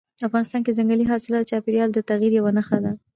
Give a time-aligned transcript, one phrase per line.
[0.27, 2.91] افغانستان کې ځنګلي حاصلات د چاپېریال د تغیر یوه نښه ده.